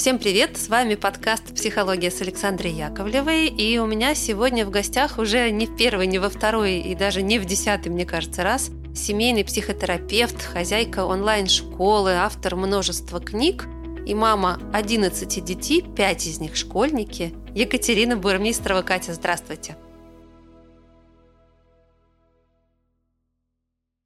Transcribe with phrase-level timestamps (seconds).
[0.00, 0.56] Всем привет!
[0.56, 3.48] С вами подкаст «Психология» с Александрой Яковлевой.
[3.48, 7.20] И у меня сегодня в гостях уже не в первый, не во второй и даже
[7.20, 13.66] не в десятый, мне кажется, раз семейный психотерапевт, хозяйка онлайн-школы, автор множества книг
[14.06, 18.80] и мама 11 детей, 5 из них школьники, Екатерина Бурмистрова.
[18.80, 19.76] Катя, здравствуйте!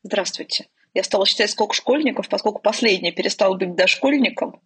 [0.02, 0.66] Здравствуйте.
[0.92, 4.60] Я стала считать, сколько школьников, поскольку последняя перестала быть дошкольником.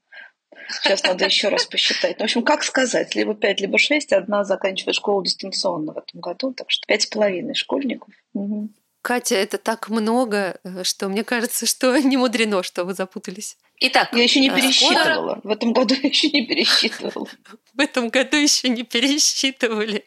[0.70, 2.18] Сейчас надо еще раз посчитать.
[2.18, 4.12] Ну, в общем, как сказать, либо пять, либо шесть.
[4.12, 8.12] Одна заканчивает школу дистанционно в этом году, так что пять с половиной школьников.
[8.34, 8.70] Угу.
[9.02, 13.56] Катя, это так много, э, что мне кажется, что не мудрено, что вы запутались.
[13.80, 15.38] Итак, я еще не э, пересчитывала.
[15.38, 15.41] Скоро...
[15.44, 17.28] В этом году я еще не пересчитывала.
[17.74, 20.05] В этом году еще не пересчитывали.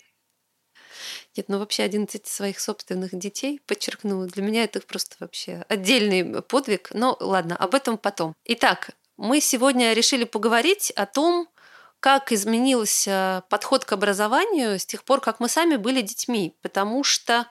[1.37, 6.89] Нет, ну вообще 11 своих собственных детей, подчеркнула, для меня это просто вообще отдельный подвиг.
[6.93, 8.35] Но ладно, об этом потом.
[8.43, 11.47] Итак, мы сегодня решили поговорить о том,
[11.99, 16.55] как изменился подход к образованию с тех пор, как мы сами были детьми.
[16.63, 17.45] Потому что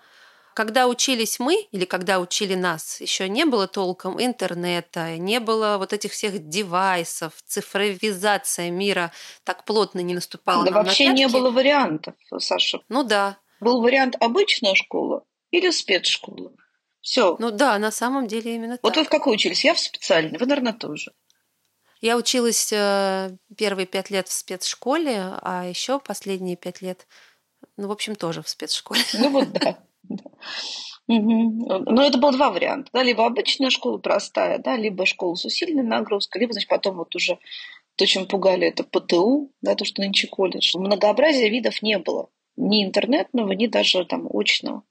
[0.54, 5.92] когда учились мы или когда учили нас, еще не было толком интернета, не было вот
[5.92, 9.12] этих всех девайсов, цифровизация мира
[9.44, 10.64] так плотно не наступала.
[10.64, 12.80] Да вообще не было вариантов, Саша.
[12.88, 13.38] Ну да.
[13.60, 15.22] Был вариант обычная школа
[15.52, 16.50] или спецшкола.
[17.00, 17.36] Все.
[17.38, 18.96] Ну да, на самом деле именно вот так.
[18.96, 19.64] Вот вы в какой учились?
[19.64, 21.12] Я в специальной, вы, наверное, тоже.
[22.00, 27.06] Я училась э, первые пять лет в спецшколе, а еще последние пять лет,
[27.76, 29.02] ну, в общем, тоже в спецшколе.
[29.14, 29.78] Ну вот да.
[31.06, 32.90] Но это было два варианта.
[32.92, 33.02] Да?
[33.02, 37.38] Либо обычная школа простая, да, либо школа с усиленной нагрузкой, либо, значит, потом вот уже
[37.96, 40.76] то, чем пугали, это ПТУ, да, то, что нынче колледж.
[40.78, 42.30] Многообразия видов не было.
[42.56, 44.84] Ни интернетного, ни даже там очного.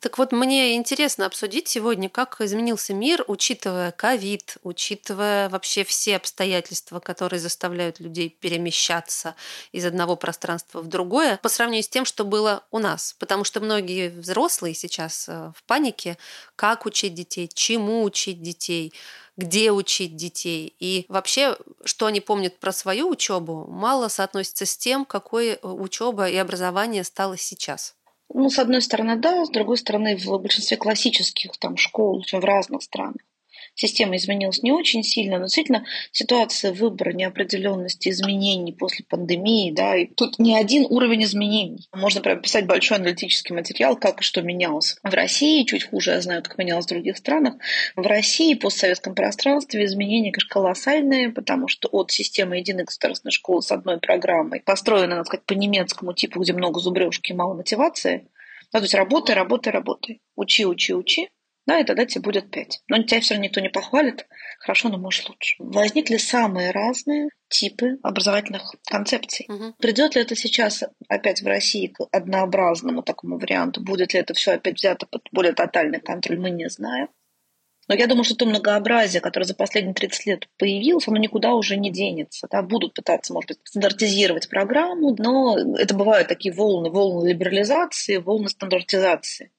[0.00, 7.00] Так вот, мне интересно обсудить сегодня, как изменился мир, учитывая ковид, учитывая вообще все обстоятельства,
[7.00, 9.34] которые заставляют людей перемещаться
[9.72, 13.16] из одного пространства в другое, по сравнению с тем, что было у нас.
[13.18, 16.16] Потому что многие взрослые сейчас э, в панике,
[16.54, 18.92] как учить детей, чему учить детей,
[19.36, 20.76] где учить детей.
[20.78, 26.28] И вообще, что они помнят про свою учебу, мало соотносится с тем, какой э, учеба
[26.28, 27.96] и образование стало сейчас.
[28.32, 32.82] Ну, с одной стороны, да, с другой стороны, в большинстве классических там школ в разных
[32.82, 33.22] странах
[33.78, 40.06] система изменилась не очень сильно, но действительно ситуация выбора, неопределенности, изменений после пандемии, да, и
[40.06, 41.88] тут не один уровень изменений.
[41.94, 44.96] Можно прям писать большой аналитический материал, как и что менялось.
[45.02, 47.54] В России чуть хуже, я знаю, как менялось в других странах.
[47.94, 53.70] В России, постсоветском пространстве изменения, конечно, колоссальные, потому что от системы единой государственной школы с
[53.70, 58.28] одной программой, построенной, надо сказать, по немецкому типу, где много зубрежки и мало мотивации,
[58.72, 60.20] да, то есть работай, работай, работай.
[60.36, 61.30] Учи, учи, учи
[61.68, 62.80] да, и тогда тебе будет 5.
[62.88, 64.26] Но тебя все равно никто не похвалит.
[64.58, 65.54] Хорошо, но можешь лучше.
[65.58, 69.44] Возникли самые разные типы образовательных концепций.
[69.50, 69.74] Угу.
[69.78, 73.82] Придет ли это сейчас опять в России к однообразному такому варианту?
[73.82, 77.08] Будет ли это все опять взято под более тотальный контроль, мы не знаем.
[77.86, 81.76] Но я думаю, что то многообразие, которое за последние 30 лет появилось, оно никуда уже
[81.76, 82.48] не денется.
[82.50, 82.62] Да?
[82.62, 89.50] Будут пытаться, может быть, стандартизировать программу, но это бывают такие волны, волны либерализации, волны стандартизации.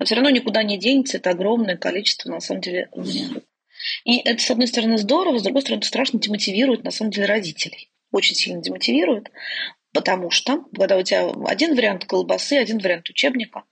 [0.00, 2.88] Но все равно никуда не денется, это огромное количество, на самом деле,
[4.04, 7.92] И это, с одной стороны, здорово, с другой стороны, страшно демотивирует, на самом деле, родителей.
[8.10, 9.30] Очень сильно демотивирует,
[9.92, 13.64] потому что, когда у тебя один вариант колбасы, один вариант учебника,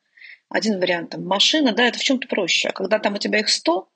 [0.51, 2.69] один вариант там, машина, да, это в чем-то проще.
[2.69, 3.89] А когда там у тебя их сто,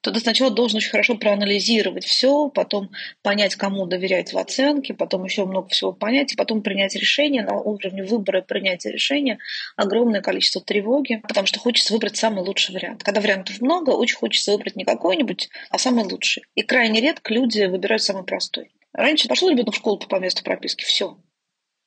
[0.00, 2.90] то ты сначала должен очень хорошо проанализировать все, потом
[3.22, 7.54] понять, кому доверять в оценке, потом еще много всего понять, и потом принять решение на
[7.54, 9.38] уровне выбора и принятия решения.
[9.76, 13.02] Огромное количество тревоги, потому что хочется выбрать самый лучший вариант.
[13.02, 16.44] Когда вариантов много, очень хочется выбрать не какой-нибудь, а самый лучший.
[16.54, 18.70] И крайне редко люди выбирают самый простой.
[18.92, 21.18] Раньше пошел ребенок в школу по месту прописки, все,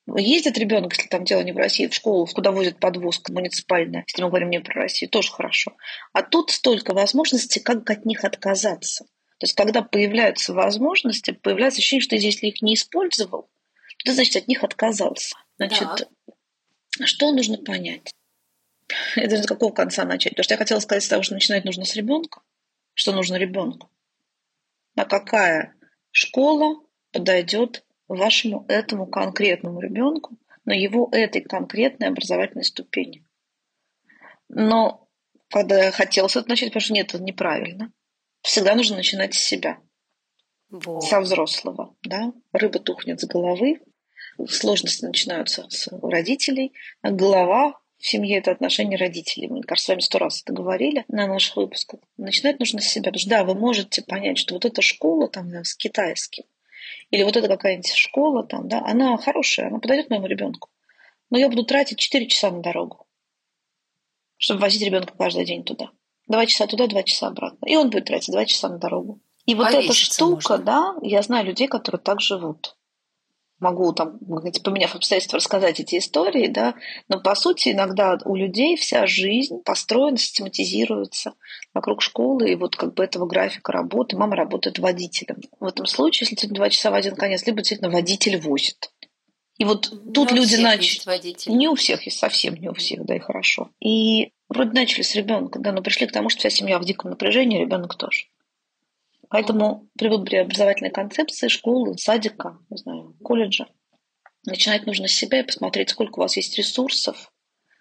[0.06, 4.22] Ездит ребенок, если там дело не в России, в школу, куда возят подвозка муниципальная, если
[4.22, 5.76] мы говорим не про Россию, тоже хорошо.
[6.12, 9.04] А тут столько возможностей, как от них отказаться.
[9.38, 13.50] То есть, когда появляются возможности, появляется ощущение, что если их не использовал,
[13.98, 15.36] то ты, значит, от них отказался.
[15.56, 15.88] Значит,
[16.98, 17.06] да.
[17.06, 18.12] что нужно понять?
[19.16, 20.32] Это с какого конца начать?
[20.32, 22.42] Потому что я хотела сказать с того, что начинать нужно с ребенка.
[22.94, 23.90] Что нужно ребенку?
[24.96, 25.74] А какая
[26.10, 27.84] школа подойдет
[28.16, 33.24] вашему этому конкретному ребенку на его этой конкретной образовательной ступени.
[34.48, 35.08] Но
[35.50, 37.92] когда я хотела с этого начать, потому что нет, это неправильно.
[38.42, 39.78] Всегда нужно начинать с себя.
[40.70, 41.04] Вот.
[41.04, 41.94] Со взрослого.
[42.02, 42.32] Да?
[42.52, 43.80] Рыба тухнет с головы.
[44.48, 46.72] Сложности начинаются с родителей.
[47.02, 49.48] Голова в семье это отношение родителей.
[49.48, 52.00] Мы, кажется, с вами сто раз это говорили на наших выпусках.
[52.16, 53.04] Начинать нужно с себя.
[53.04, 56.44] Потому что да, вы можете понять, что вот эта школа там с китайским,
[57.10, 60.70] или вот эта какая-нибудь школа там, да, она хорошая, она подойдет моему ребенку.
[61.30, 63.06] Но я буду тратить 4 часа на дорогу,
[64.36, 65.90] чтобы возить ребенка каждый день туда.
[66.28, 67.66] Два часа туда, два часа обратно.
[67.66, 69.20] И он будет тратить два часа на дорогу.
[69.44, 70.58] И вот эта штука, можно.
[70.58, 72.76] да, я знаю людей, которые так живут
[73.62, 76.74] могу там, поменяв обстоятельства, рассказать эти истории, да,
[77.08, 81.34] но по сути иногда у людей вся жизнь построена, систематизируется
[81.72, 84.16] вокруг школы и вот как бы этого графика работы.
[84.16, 85.40] Мама работает водителем.
[85.60, 88.90] В этом случае, если действительно два часа в один конец, либо действительно водитель возит.
[89.58, 91.00] И вот тут не люди начали...
[91.50, 93.70] Не у всех есть, совсем не у всех, да, и хорошо.
[93.80, 97.10] И вроде начали с ребенка, да, но пришли к тому, что вся семья в диком
[97.10, 98.24] напряжении, ребенок тоже.
[99.32, 103.66] Поэтому при выборе образовательной концепции школы, садика, не знаю, колледжа,
[104.44, 107.32] начинать нужно с себя и посмотреть, сколько у вас есть ресурсов,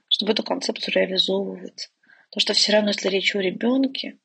[0.07, 1.92] чтобы эту концепцию реализовывать.
[2.30, 4.18] Потому что все равно, если речь о ребенке,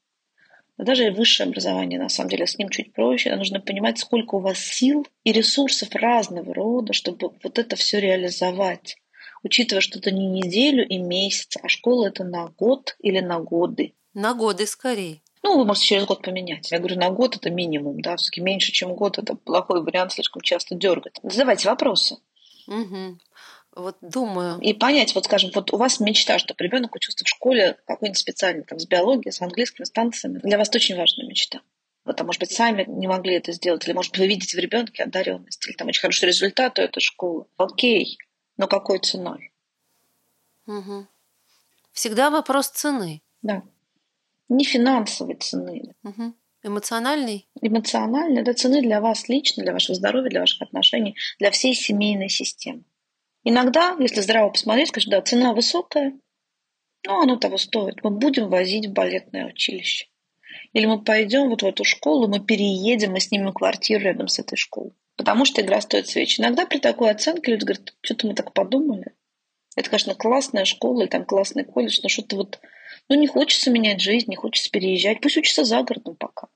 [0.79, 4.37] да даже и высшее образование, на самом деле, с ним чуть проще, нужно понимать, сколько
[4.37, 8.99] у вас сил и ресурсов разного рода, чтобы вот это все реализовать.
[9.43, 13.95] Учитывая, что это не неделю и месяц, а школа это на год или на годы.
[14.15, 15.23] На годы скорее.
[15.47, 16.73] Ну, вы можете через год поменять.
[16.73, 20.43] Я говорю, на год это минимум, да, все-таки меньше, чем год, это плохой вариант, слишком
[20.43, 21.21] часто дергать.
[21.23, 22.17] Задавайте вопросы.
[22.67, 23.19] Угу.
[23.77, 24.59] Вот думаю.
[24.59, 28.65] И понять, вот скажем, вот у вас мечта, чтобы ребенок учился в школе какой-нибудь специальной,
[28.65, 30.41] там, с биологией, с английскими станциями.
[30.41, 31.61] Для вас это очень важная мечта.
[32.05, 34.61] Вы там, может быть, сами не могли это сделать, или, может быть, вы видите в
[34.61, 37.45] ребенке одаренность, или там очень хороший результат у этой школы.
[37.57, 38.19] Окей,
[38.57, 39.53] но какой ценой?
[40.67, 41.07] Угу.
[41.93, 43.23] Всегда вопрос цены.
[43.43, 43.63] Да
[44.49, 45.95] не финансовой цены.
[46.05, 46.35] Угу.
[46.63, 47.47] Эмоциональной?
[47.61, 52.29] Эмоциональной, это цены для вас лично, для вашего здоровья, для ваших отношений, для всей семейной
[52.29, 52.85] системы.
[53.45, 56.19] Иногда, если здраво посмотреть, скажешь, да, цена высокая,
[57.07, 58.03] но оно того стоит.
[58.03, 60.09] Мы будем возить в балетное училище.
[60.73, 64.57] Или мы пойдем вот в эту школу, мы переедем, мы снимем квартиру рядом с этой
[64.57, 64.93] школой.
[65.17, 66.41] Потому что игра стоит свечи.
[66.41, 69.15] Иногда при такой оценке люди говорят, что-то мы так подумали.
[69.77, 72.61] Это, конечно, классная школа или там классный колледж, но что-то вот
[73.09, 75.21] ну, не хочется менять жизнь, не хочется переезжать.
[75.21, 76.49] Пусть учится за городом пока.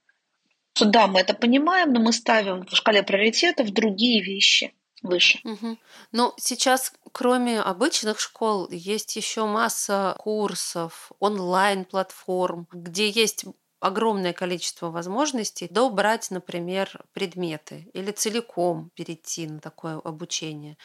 [0.74, 5.40] Что да, мы это понимаем, но мы ставим в шкале приоритетов другие вещи выше.
[5.44, 5.78] Угу.
[6.12, 13.44] Ну, сейчас, кроме обычных школ, есть еще масса курсов, онлайн-платформ, где есть
[13.80, 20.76] огромное количество возможностей добрать, например, предметы или целиком перейти на такое обучение.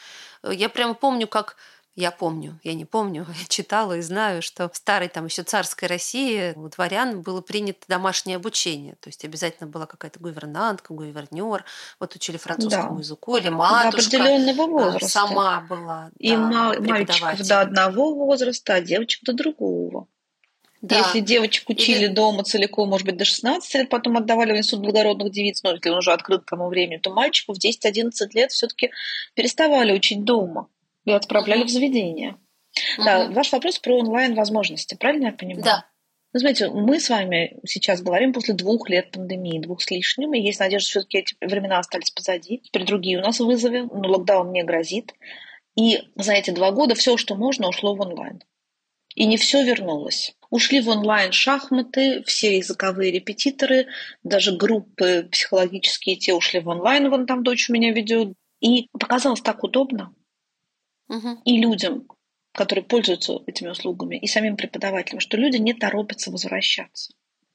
[0.42, 1.56] Я прямо помню, как
[1.96, 5.88] я помню, я не помню, я читала и знаю, что в старой там еще царской
[5.88, 8.96] России у дворян было принято домашнее обучение.
[9.00, 11.64] То есть обязательно была какая-то гувернантка, гувернер,
[11.98, 13.00] вот учили французскому да.
[13.00, 14.10] языку, или матушка.
[14.10, 15.08] До определенного а, возраста.
[15.08, 16.10] Сама была.
[16.18, 20.06] И да, мальчиков до одного возраста, а девочек до другого.
[20.82, 20.98] Да.
[20.98, 22.08] Если девочек учили Или...
[22.08, 25.88] дома целиком, может быть, до 16 лет, потом отдавали в институт благородных девиц, но если
[25.88, 28.90] он уже открыт к тому времени, то мальчиков в 10-11 лет все-таки
[29.34, 30.68] переставали учить дома
[31.06, 32.36] и отправляли в заведение.
[32.98, 35.64] Да, ваш вопрос про онлайн-возможности, правильно я понимаю?
[35.64, 35.86] Да.
[36.34, 40.40] Ну, смотрите, мы с вами сейчас говорим после двух лет пандемии, двух с лишним, и
[40.40, 42.58] есть надежда, что все-таки эти времена остались позади.
[42.58, 45.14] Теперь другие у нас вызовы, но локдаун не грозит.
[45.76, 48.42] И за эти два года все, что можно, ушло в онлайн.
[49.14, 50.34] И не все вернулось.
[50.50, 53.86] Ушли в онлайн шахматы, все языковые репетиторы,
[54.22, 58.34] даже группы психологические, те ушли в онлайн, вон там дочь у меня ведет.
[58.60, 60.12] И показалось так удобно
[61.08, 61.40] угу.
[61.44, 62.08] и людям,
[62.52, 67.12] которые пользуются этими услугами, и самим преподавателям, что люди не торопятся возвращаться.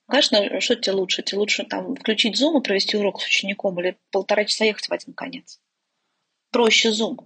[0.08, 1.24] Конечно, что тебе лучше?
[1.24, 4.92] Тебе лучше там включить Zoom и провести урок с учеником или полтора часа ехать в
[4.92, 5.60] один конец.
[6.52, 7.18] Проще Zoom.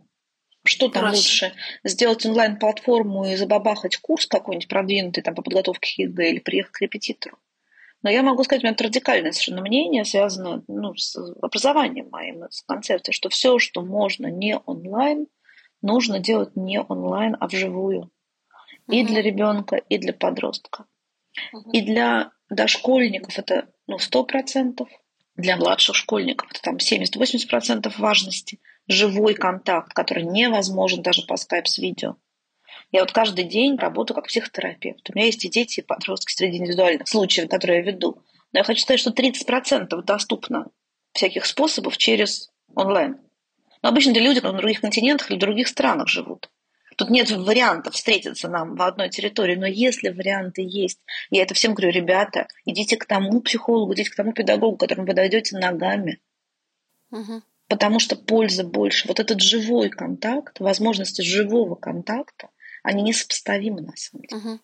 [0.63, 1.17] Что там Проще.
[1.17, 1.53] лучше?
[1.83, 6.81] Сделать онлайн-платформу и забабахать курс какой-нибудь продвинутый там, по подготовке к ЕГЭ или приехать к
[6.81, 7.37] репетитору?
[8.03, 12.43] Но я могу сказать, у меня это радикальное совершенно мнение, связанное ну, с образованием моим,
[12.51, 15.25] с концепцией, что все, что можно не онлайн,
[15.85, 18.11] нужно делать не онлайн, а вживую.
[18.89, 20.85] И для ребенка, и для подростка.
[21.71, 24.85] И для дошкольников это ну, 100%,
[25.35, 28.59] для младших школьников это там 70-80% важности.
[28.87, 32.17] Живой контакт, который невозможен даже по скайп с видео.
[32.91, 35.09] Я вот каждый день работаю как психотерапевт.
[35.09, 38.21] У меня есть и дети, и подростки среди индивидуальных случаев, которые я веду.
[38.53, 40.67] Но я хочу сказать, что 30% доступно
[41.11, 43.19] всяких способов через онлайн.
[43.85, 46.49] Но обычно это люди на других континентах или в других странах живут.
[46.97, 50.99] Тут нет вариантов встретиться нам в одной территории, но если варианты есть,
[51.29, 55.05] я это всем говорю, ребята, идите к тому психологу, идите к тому педагогу, к которому
[55.05, 56.19] вы дойдете ногами.
[57.11, 57.43] Угу.
[57.67, 59.07] Потому что польза больше.
[59.07, 62.49] Вот этот живой контакт, возможности живого контакта,
[62.81, 64.41] они несопоставимы на самом деле.
[64.41, 64.59] Угу.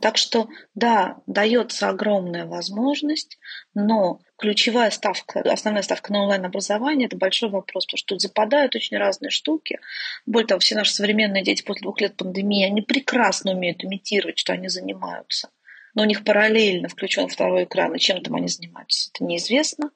[0.00, 3.36] Так что, да, дается огромная возможность,
[3.74, 8.96] но ключевая ставка, основная ставка на онлайн-образование– это большой вопрос, потому что тут западают очень
[8.96, 9.78] разные штуки.
[10.24, 14.54] Более того, все наши современные дети после двух лет пандемии, они прекрасно умеют имитировать, что
[14.54, 15.50] они занимаются.
[15.94, 19.90] Но у них параллельно включен второй экран, и чем там они занимаются, это неизвестно.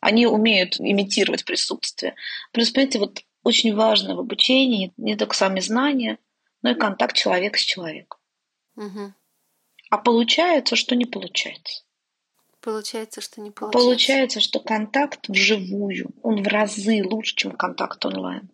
[0.00, 2.14] Они умеют имитировать присутствие.
[2.52, 6.18] Плюс, понимаете, вот очень важно в обучении не только сами знания,
[6.62, 8.18] но и контакт человека с человеком.
[8.76, 9.12] Угу.
[9.90, 11.82] А получается, что не получается.
[12.68, 13.78] Получается, что не получается.
[13.78, 18.50] Получается, что контакт вживую, он в разы лучше, чем контакт онлайн.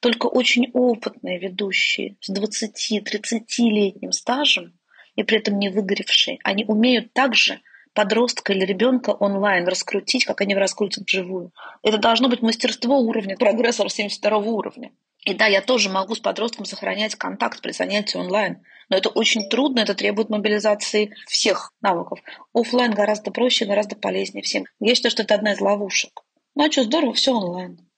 [0.00, 4.72] Только очень опытные ведущие с 20-30-летним стажем
[5.14, 7.60] и при этом не выгоревшие, они умеют также
[7.92, 11.52] подростка или ребенка онлайн раскрутить, как они раскрутят вживую.
[11.82, 14.90] Это должно быть мастерство уровня прогрессора 72 уровня.
[15.26, 19.48] И да, я тоже могу с подростком сохранять контакт при занятии онлайн, но это очень
[19.48, 22.20] трудно, это требует мобилизации всех навыков.
[22.52, 24.64] Оффлайн гораздо проще, гораздо полезнее всем.
[24.80, 26.22] Я считаю, что это одна из ловушек.
[26.56, 27.88] Ну а что, здорово, все онлайн.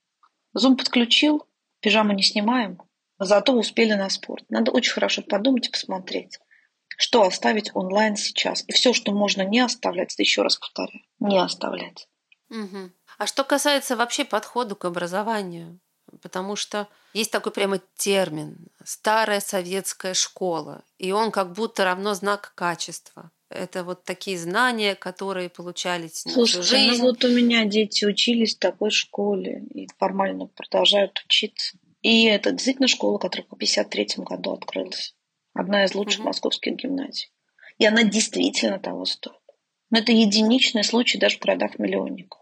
[0.53, 1.45] Zoom подключил,
[1.81, 2.81] пижаму не снимаем,
[3.19, 4.45] зато успели на спорт.
[4.51, 6.39] Надо очень хорошо подумать и посмотреть,
[6.99, 8.63] что оставить онлайн сейчас.
[8.69, 12.07] И все, что можно не оставлять, еще раз повторяю, не оставлять.
[12.51, 12.91] Угу.
[13.19, 15.81] А что касается вообще подхода к образованию,
[16.21, 22.53] потому что есть такой прямо термин «старая советская школа», и он как будто равно знак
[22.55, 23.31] качества.
[23.49, 27.03] Это вот такие знания, которые получались на Слушайте, всю жизнь.
[27.03, 31.77] ну вот у меня дети учились в такой школе и формально продолжают учиться.
[32.01, 35.15] И это действительно школа, которая в 1953 году открылась.
[35.55, 36.27] Одна из лучших Мгм.
[36.29, 37.31] московских гимназий.
[37.79, 39.37] И она действительно того стоит.
[39.91, 42.41] Но это единичный случай даже в городах-миллионниках.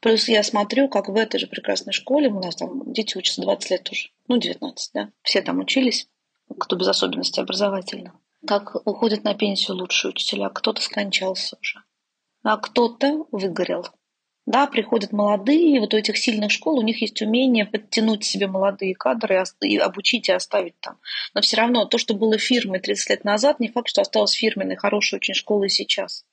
[0.00, 3.70] Плюс я смотрю, как в этой же прекрасной школе, у нас там дети учатся 20
[3.70, 6.08] лет уже, ну, 19, да, все там учились,
[6.58, 8.18] кто без особенностей образовательно.
[8.46, 11.82] Как уходят на пенсию лучшие учителя, кто-то скончался уже,
[12.42, 13.86] а кто-то выгорел.
[14.46, 18.46] Да, приходят молодые, и вот у этих сильных школ у них есть умение подтянуть себе
[18.46, 21.00] молодые кадры и обучить и оставить там.
[21.34, 24.76] Но все равно то, что было фирмой 30 лет назад, не факт, что осталось фирменной,
[24.76, 26.24] хорошей очень школой сейчас.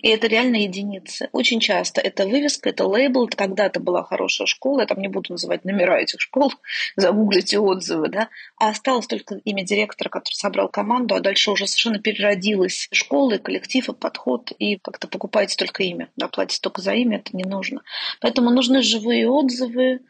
[0.00, 1.28] И это реально единицы.
[1.32, 5.32] Очень часто это вывеска, это лейбл, это когда-то была хорошая школа, я там не буду
[5.32, 6.52] называть номера этих школ,
[6.96, 11.98] загуглите отзывы, да, а осталось только имя директора, который собрал команду, а дальше уже совершенно
[11.98, 16.92] переродилась школа, и коллектив, и подход, и как-то покупаете только имя, да, платите только за
[16.92, 17.82] имя, это не нужно.
[18.20, 20.00] Поэтому нужны живые отзывы,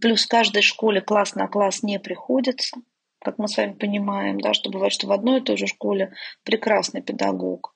[0.00, 2.76] плюс в каждой школе класс на класс не приходится,
[3.20, 6.14] как мы с вами понимаем, да, что бывает, что в одной и той же школе
[6.42, 7.74] прекрасный педагог,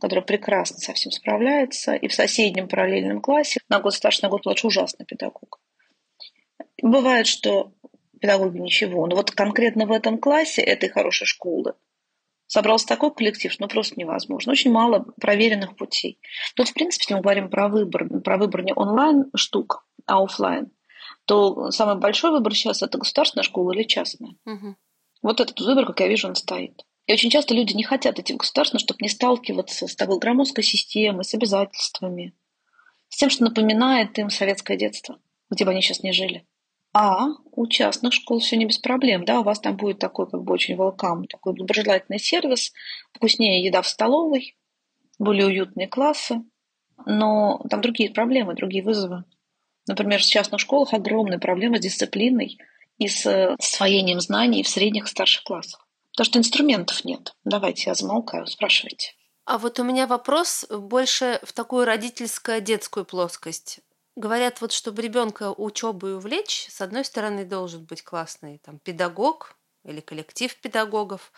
[0.00, 4.44] который прекрасно со всем справляется, и в соседнем параллельном классе на год старше, на год
[4.44, 5.60] младше ужасный педагог.
[6.82, 7.72] Бывает, что
[8.20, 11.74] педагоги ничего, но вот конкретно в этом классе этой хорошей школы
[12.46, 14.52] собрался такой коллектив, что ну, просто невозможно.
[14.52, 16.18] Очень мало проверенных путей.
[16.54, 20.70] Тут, в принципе, если мы говорим про выбор, про выбор не онлайн штук, а офлайн,
[21.24, 24.36] то самый большой выбор сейчас это государственная школа или частная.
[24.44, 24.76] Мгм.
[25.22, 26.84] Вот этот выбор, как я вижу, он стоит.
[27.06, 30.64] И очень часто люди не хотят идти в государственную, чтобы не сталкиваться с такой громоздкой
[30.64, 32.34] системой, с обязательствами,
[33.08, 35.18] с тем, что напоминает им советское детство,
[35.50, 36.46] где бы они сейчас не жили.
[36.94, 40.44] А у частных школ все не без проблем, да, у вас там будет такой как
[40.44, 42.72] бы очень welcome, такой доброжелательный сервис,
[43.12, 44.56] вкуснее еда в столовой,
[45.18, 46.42] более уютные классы,
[47.04, 49.24] но там другие проблемы, другие вызовы.
[49.86, 52.58] Например, в частных школах огромные проблемы с дисциплиной
[52.98, 55.83] и с э, освоением знаний в средних и старших классах.
[56.14, 57.34] Потому что инструментов нет.
[57.44, 59.12] Давайте я замолкаю, спрашивайте.
[59.46, 63.80] А вот у меня вопрос больше в такую родительско-детскую плоскость.
[64.16, 70.00] Говорят, вот чтобы ребенка учебой увлечь, с одной стороны должен быть классный там педагог или
[70.00, 71.32] коллектив педагогов,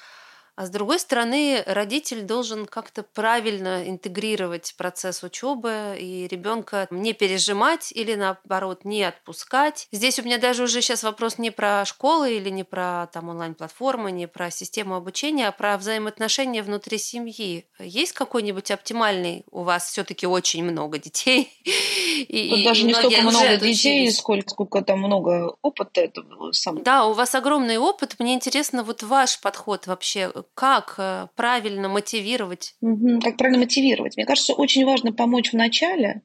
[0.57, 7.93] а с другой стороны родитель должен как-то правильно интегрировать процесс учебы и ребенка не пережимать
[7.93, 9.87] или наоборот не отпускать.
[9.93, 14.11] Здесь у меня даже уже сейчас вопрос не про школы или не про там онлайн-платформы,
[14.11, 17.67] не про систему обучения, а про взаимоотношения внутри семьи.
[17.79, 21.53] Есть какой-нибудь оптимальный у вас все-таки очень много детей?
[22.17, 26.83] И, Тут и даже не столько много детей, сколько, сколько там много опыта этого самого.
[26.83, 28.17] Да, у вас огромный опыт.
[28.19, 30.33] Мне интересно вот ваш подход вообще.
[30.55, 32.75] Как э, правильно мотивировать?
[32.81, 33.21] Мгм.
[33.21, 34.17] Как правильно мотивировать?
[34.17, 36.23] Мне кажется, очень важно помочь в начале,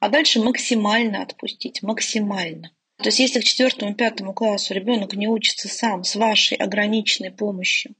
[0.00, 2.72] а дальше максимально отпустить, максимально.
[2.98, 7.94] То есть если к четвертому, пятому классу ребенок не учится сам с вашей ограниченной помощью,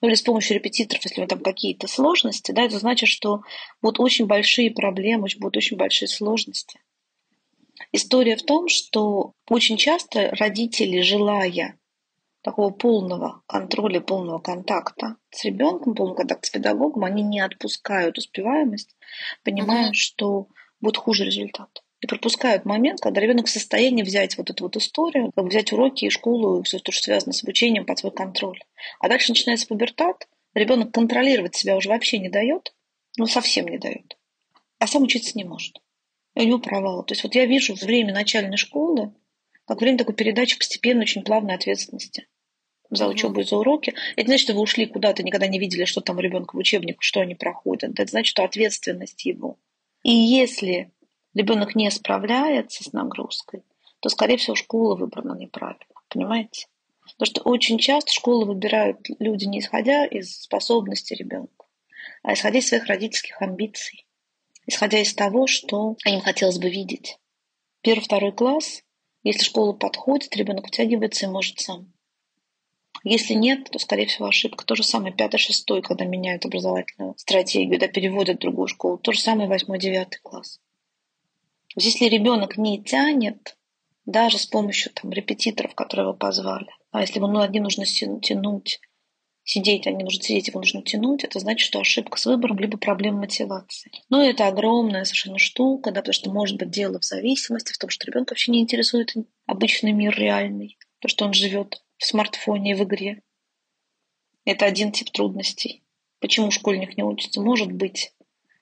[0.00, 3.42] ну или с помощью репетиторов, если у него там какие-то сложности, да, это значит, что
[3.80, 6.80] будут очень большие проблемы, будут очень большие сложности.
[7.92, 11.76] История в том, что очень часто родители, желая
[12.42, 18.96] такого полного контроля, полного контакта с ребенком, полного контакта с педагогом, они не отпускают успеваемость,
[19.44, 19.94] понимая, угу.
[19.94, 20.48] что
[20.80, 21.82] будет хуже результат.
[22.00, 26.06] И пропускают момент, когда ребенок в состоянии взять вот эту вот историю, как взять уроки
[26.06, 28.58] и школу, и все то, что связано с обучением под свой контроль.
[28.98, 32.74] А дальше начинается пубертат, ребенок контролировать себя уже вообще не дает,
[33.16, 34.18] ну совсем не дает,
[34.80, 35.80] а сам учиться не может.
[36.34, 37.04] И у него провал.
[37.04, 39.14] То есть вот я вижу время начальной школы,
[39.64, 42.26] как время такой передачи постепенно очень плавной ответственности
[42.92, 43.94] за учебу и за уроки.
[44.16, 47.02] Это значит, что вы ушли куда-то, никогда не видели, что там у ребенка в учебниках,
[47.02, 47.98] что они проходят.
[47.98, 49.58] Это значит, что ответственность его.
[50.02, 50.92] И если
[51.34, 53.62] ребенок не справляется с нагрузкой,
[54.00, 55.86] то, скорее всего, школа выбрана неправильно.
[56.08, 56.66] Понимаете?
[57.18, 61.66] Потому что очень часто школы выбирают люди не исходя из способностей ребенка,
[62.22, 64.06] а исходя из своих родительских амбиций,
[64.66, 67.18] исходя из того, что им хотелось бы видеть.
[67.82, 68.82] Первый, второй класс,
[69.24, 71.91] если школа подходит, ребенок втягивается и может сам.
[73.04, 74.64] Если нет, то, скорее всего, ошибка.
[74.64, 78.98] То же самое пятый, шестой, когда меняют образовательную стратегию, да, переводят в другую школу.
[78.98, 80.60] То же самое восьмой, девятый класс.
[81.74, 83.56] Если ребенок не тянет,
[84.04, 88.80] даже с помощью там, репетиторов, которые его позвали, а если ему ну, один нужно тянуть,
[89.44, 93.20] сидеть, не нужно сидеть, его нужно тянуть, это значит, что ошибка с выбором, либо проблема
[93.20, 93.90] мотивации.
[94.08, 97.90] Но это огромная совершенно штука, да, потому что может быть дело в зависимости, в том,
[97.90, 99.14] что ребенка вообще не интересует
[99.46, 103.22] обычный мир реальный, то, что он живет в смартфоне и в игре.
[104.44, 105.84] Это один тип трудностей.
[106.18, 107.40] Почему школьник не учится?
[107.40, 108.12] Может быть,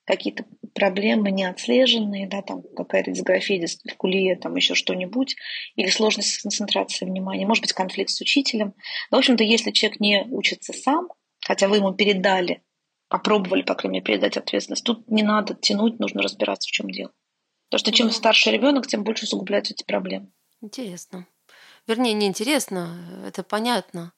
[0.04, 0.44] какие-то
[0.74, 5.36] проблемы не отслеженные, да, там какая-то дисграфия, дискалькулия, там еще что-нибудь,
[5.74, 8.74] или сложность концентрации внимания, может быть, конфликт с учителем.
[9.10, 11.08] Но, в общем-то, если человек не учится сам,
[11.40, 12.62] хотя вы ему передали,
[13.08, 17.12] попробовали, по крайней мере, передать ответственность, тут не надо тянуть, нужно разбираться, в чем дело.
[17.70, 20.30] Потому что чем старше ребенок, тем больше усугубляются эти проблемы.
[20.60, 21.26] Интересно.
[21.86, 22.96] Вернее, не интересно,
[23.26, 24.12] это понятно.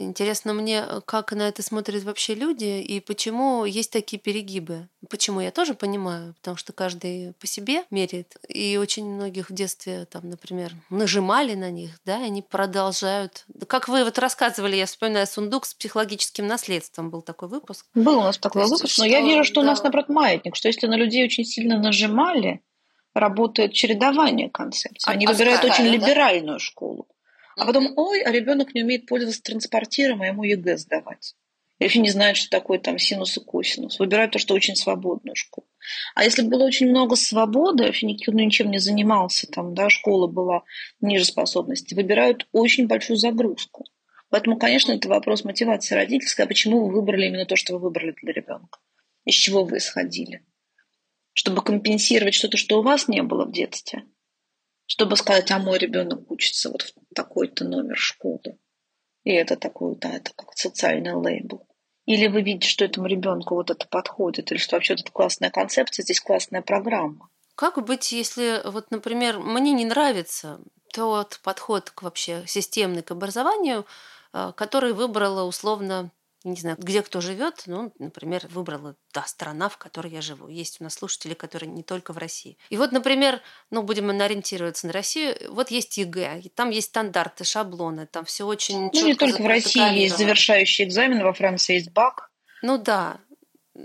[0.00, 4.88] Интересно мне, как на это смотрят вообще люди и почему есть такие перегибы.
[5.08, 8.36] Почему я тоже понимаю, потому что каждый по себе меряет.
[8.48, 13.44] И очень многих в детстве, там, например, нажимали на них, да, и они продолжают.
[13.66, 17.10] Как вы вот рассказывали, я вспоминаю сундук с психологическим наследством.
[17.10, 17.86] Был такой выпуск.
[17.94, 19.60] Был у нас такой есть, выпуск, но я вижу, что да.
[19.60, 22.62] у нас, наоборот, маятник, что если на людей очень сильно нажимали,
[23.14, 25.12] работает чередование концепций.
[25.12, 25.90] Они а, выбирают а очень да?
[25.90, 27.08] либеральную школу.
[27.56, 31.34] А потом, ой, а ребенок не умеет пользоваться транспортиром, а ему ЕГЭ сдавать.
[31.78, 33.98] И вообще не знает, что такое там синус и косинус.
[33.98, 35.66] Выбирают то, что очень свободную школу.
[36.14, 40.62] А если было очень много свободы, вообще никто ничем не занимался, там, да, школа была
[41.00, 43.86] ниже способности, выбирают очень большую загрузку.
[44.28, 48.14] Поэтому, конечно, это вопрос мотивации родительской, а почему вы выбрали именно то, что вы выбрали
[48.22, 48.78] для ребенка?
[49.24, 50.44] Из чего вы исходили?
[51.40, 54.04] Чтобы компенсировать что-то, что у вас не было в детстве–
[54.90, 58.58] чтобы сказать, а мой ребенок учится вот в такой-то номер школы.
[59.22, 61.64] И это такой, да, это как социальный лейбл.
[62.06, 66.02] Или вы видите, что этому ребенку вот это подходит, или что вообще это классная концепция,
[66.02, 67.30] здесь классная программа.
[67.54, 70.60] Как быть, если, вот, например, мне не нравится
[70.92, 73.86] тот подход к вообще системный к образованию,
[74.32, 76.10] э, который выбрала условно
[76.44, 80.48] не знаю, где кто живет, ну, например, выбрала та страна, в которой я живу.
[80.48, 82.56] Есть у нас слушатели, которые не только в России.
[82.70, 88.06] И вот, например, ну, будем ориентироваться на Россию, вот есть ЕГЭ, там есть стандарты, шаблоны,
[88.06, 92.30] там все очень Ну, не только в России есть завершающий экзамен, во Франции есть bac.
[92.62, 93.18] Ну да,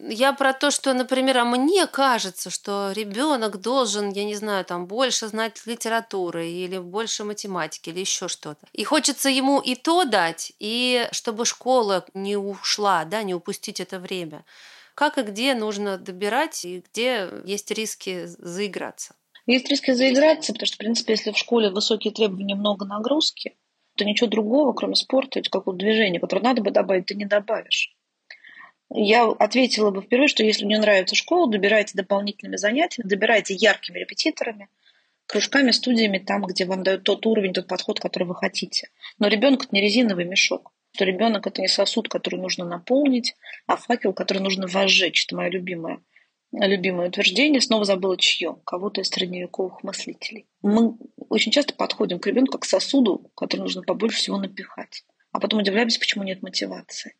[0.10, 4.88] я про то, что, например, а мне кажется, что ребенок должен, я не знаю, там
[4.88, 8.68] больше знать литературы или больше математики или еще что-то.
[8.74, 14.00] И хочется ему и то дать, и чтобы школа не ушла, да, не упустить это
[14.00, 14.46] время.
[14.94, 19.16] Как и где нужно добирать, и где есть риски заиграться?
[19.46, 23.56] Есть риски заиграться, потому что, в принципе, если в школе высокие требования, много нагрузки,
[23.96, 27.95] то ничего другого, кроме спорта, какого-то движения, которое надо бы добавить, ты не добавишь
[28.90, 34.70] я ответила бы впервые, что если мне нравится школа, добирайте дополнительными занятиями, добирайте яркими репетиторами,
[35.26, 38.90] кружками, студиями, там, где вам дают тот уровень, тот подход, который вы хотите.
[39.18, 40.72] Но ребенок это не резиновый мешок.
[40.94, 43.36] Что ребенок это не сосуд, который нужно наполнить,
[43.68, 45.26] а факел, который нужно возжечь.
[45.26, 46.00] Это мое любимое,
[46.54, 47.60] любимое утверждение.
[47.60, 48.56] Снова забыла чье.
[48.66, 50.48] Кого-то из средневековых мыслителей.
[50.62, 50.96] Мы
[51.28, 55.04] очень часто подходим к ребенку как к сосуду, который нужно побольше всего напихать.
[55.34, 57.16] А потом удивляемся, почему нет мотивации.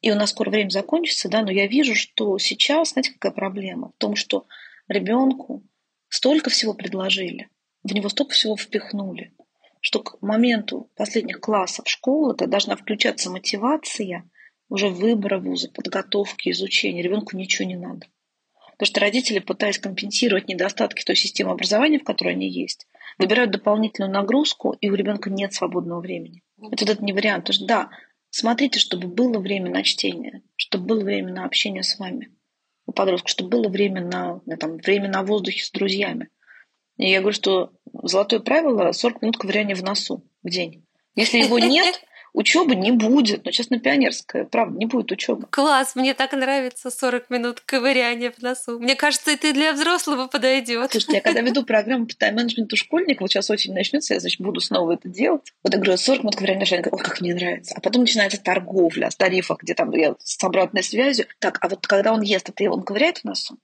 [0.00, 3.88] И у нас скоро время закончится, да, но я вижу, что сейчас, знаете, какая проблема?
[3.88, 4.46] В том, что
[4.88, 5.62] ребенку
[6.08, 7.48] столько всего предложили,
[7.82, 9.34] в него столько всего впихнули,
[9.80, 14.28] что к моменту последних классов школы когда должна включаться мотивация
[14.68, 17.02] уже выбора вуза, подготовки, изучения.
[17.02, 18.06] Ребенку ничего не надо.
[18.72, 22.86] Потому что родители, пытаясь компенсировать недостатки той системы образования, в которой они есть,
[23.18, 26.42] выбирают дополнительную нагрузку, и у ребенка нет свободного времени.
[26.58, 27.44] Это вот это не вариант.
[27.44, 27.90] Потому что да,
[28.30, 32.34] смотрите, чтобы было время на чтение, чтобы было время на общение с вами,
[32.86, 36.28] у подростков, чтобы было время на, на там, время на воздухе с друзьями.
[36.96, 40.86] И я говорю, что золотое правило 40 минут ковыряния в носу в день.
[41.14, 42.00] Если его нет,
[42.32, 43.44] Учебы не будет.
[43.44, 45.46] Но сейчас на пионерское, правда, не будет учебы.
[45.50, 48.78] Класс, мне так нравится 40 минут ковыряния в носу.
[48.78, 50.90] Мне кажется, это и для взрослого подойдет.
[50.90, 54.60] Слушайте, я когда веду программу по тайм-менеджменту школьников, вот сейчас очень начнется, я, значит, буду
[54.60, 55.52] снова это делать.
[55.62, 56.90] Вот я говорю, 40 минут ковыряния в носу.
[56.92, 57.74] Ой, как мне нравится.
[57.76, 61.26] А потом начинается торговля с тарифах, где там я с обратной связью.
[61.38, 63.58] Так, а вот когда он ест, это он ковыряет в носу?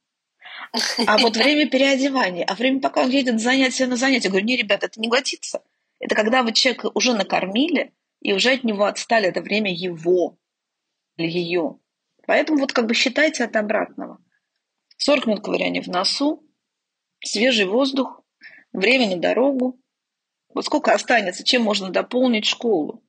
[1.07, 4.57] А вот время переодевания, а время, пока он едет занятия на занятия, я говорю, не,
[4.57, 5.63] ребята, это не годится.
[5.99, 10.39] Это когда вы человека уже накормили, и уже от него отстали, это время его
[11.17, 11.79] или ее.
[12.27, 14.23] Поэтому вот как бы считайте от обратного.
[14.99, 16.43] 40 минут ковыряния в носу,
[17.25, 18.23] свежий воздух,
[18.73, 19.81] время на дорогу.
[20.55, 23.06] Вот сколько останется, чем можно дополнить школу?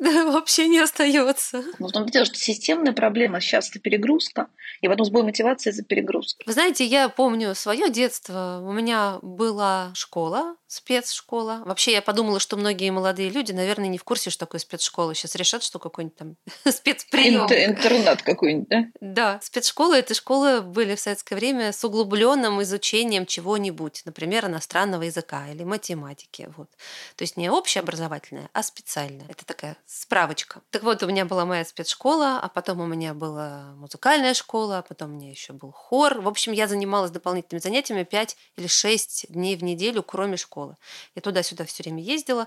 [0.00, 1.62] Да, вообще не остается.
[1.78, 4.48] Но в том дело, что системная проблема сейчас это перегрузка,
[4.80, 6.42] и потом сбой мотивации из-за перегрузки.
[6.46, 8.62] Вы знаете, я помню свое детство.
[8.64, 11.62] У меня была школа, спецшкола.
[11.66, 15.14] Вообще я подумала, что многие молодые люди, наверное, не в курсе, что такое спецшкола.
[15.14, 16.36] Сейчас решат, что какой-нибудь там
[16.72, 17.42] спецприем.
[17.42, 18.84] Интернат какой-нибудь, да?
[19.00, 19.40] Да.
[19.42, 25.64] Спецшколы– это школы были в советское время с углубленным изучением чего-нибудь, например, иностранного языка или
[25.64, 26.48] математики.
[26.56, 26.70] Вот.
[27.16, 29.26] То есть не общеобразовательная, а специальная.
[29.28, 30.62] Это такая справочка.
[30.70, 34.82] Так вот, у меня была моя спецшкола, а потом у меня была музыкальная школа, а
[34.82, 36.20] потом у меня еще был хор.
[36.20, 40.76] В общем, я занималась дополнительными занятиями 5 или 6 дней в неделю, кроме школы.
[41.16, 42.46] Я туда-сюда все время ездила,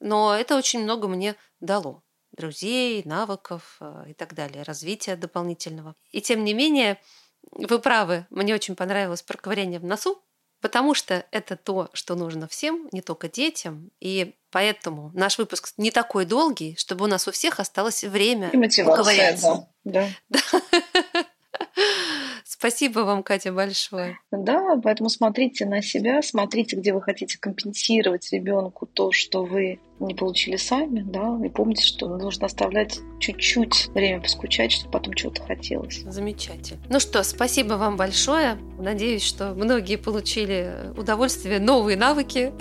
[0.00, 5.94] но это очень много мне дало друзей, навыков э, и так далее, развития дополнительного.
[6.10, 7.00] И тем не менее,
[7.52, 10.20] вы правы, мне очень понравилось проковыряние в носу,
[10.60, 13.90] потому что это то, что нужно всем, не только детям.
[14.00, 18.56] И поэтому наш выпуск не такой долгий, чтобы у нас у всех осталось время и
[18.56, 20.08] мотивация, да.
[20.28, 20.40] да.
[22.60, 24.18] Спасибо вам, Катя, большое.
[24.30, 30.14] Да, поэтому смотрите на себя, смотрите, где вы хотите компенсировать ребенку то, что вы не
[30.14, 36.02] получили сами, да, и помните, что нужно оставлять чуть-чуть время поскучать, чтобы потом чего-то хотелось.
[36.02, 36.82] Замечательно.
[36.90, 38.58] Ну что, спасибо вам большое.
[38.78, 42.52] Надеюсь, что многие получили удовольствие, новые навыки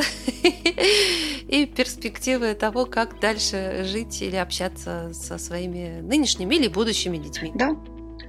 [1.50, 7.52] и перспективы того, как дальше жить или общаться со своими нынешними или будущими детьми.
[7.54, 7.76] Да,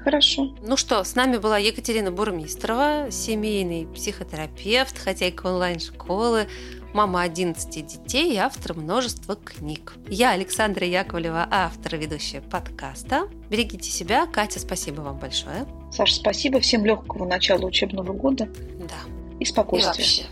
[0.05, 0.55] Хорошо.
[0.63, 6.49] Ну что, с нами была Екатерина Бурмистрова, семейный психотерапевт, хозяйка онлайн-школы,
[6.95, 9.95] мама 11 детей и автор множества книг.
[10.09, 13.29] Я Александра Яковлева, автор и ведущая подкаста.
[13.51, 14.27] Берегите себя.
[14.27, 15.67] Катя, спасибо вам большое.
[15.93, 16.61] Саша, спасибо.
[16.61, 18.49] Всем легкого начала учебного года.
[18.79, 19.11] Да.
[19.39, 20.05] И спокойствия.
[20.05, 20.23] И вообще.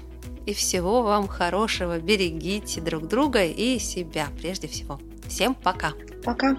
[0.46, 1.98] И всего вам хорошего.
[1.98, 4.98] Берегите друг друга и себя прежде всего.
[5.28, 5.92] Всем пока.
[6.24, 6.57] Пока.